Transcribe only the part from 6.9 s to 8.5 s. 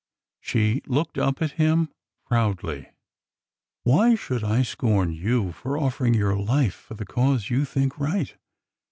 the cause you think right?